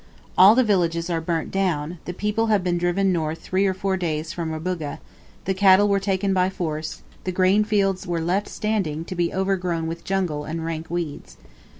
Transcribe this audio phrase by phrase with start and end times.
[0.35, 3.97] All the villages are burnt down, the people have been driven north three or four
[3.97, 4.99] days from Rubuga,
[5.45, 9.85] the cattle were taken by force, the grain fields were left standing, to be overgrown
[9.85, 11.37] with jungle and rank weeds.